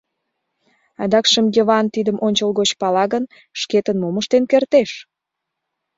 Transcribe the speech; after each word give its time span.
Адакшым 1.03 1.45
Йыван 1.55 1.85
тидым 1.93 2.17
ончылгоч 2.25 2.69
пала 2.81 3.05
гын, 3.13 3.23
шкетын 3.59 3.97
мом 3.99 4.15
ыштен 4.21 4.43
кертеш? 4.51 4.91